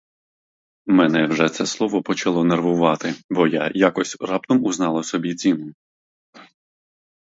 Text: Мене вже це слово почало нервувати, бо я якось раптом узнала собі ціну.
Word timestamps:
Мене 0.85 1.25
вже 1.27 1.49
це 1.49 1.65
слово 1.65 2.01
почало 2.01 2.43
нервувати, 2.43 3.15
бо 3.29 3.47
я 3.47 3.71
якось 3.75 4.17
раптом 4.21 4.65
узнала 4.65 5.03
собі 5.03 5.35
ціну. 5.35 5.73